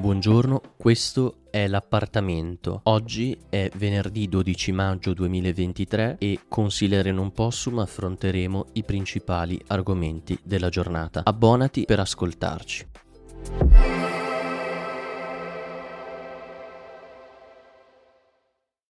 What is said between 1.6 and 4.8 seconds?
l'appartamento. Oggi è venerdì 12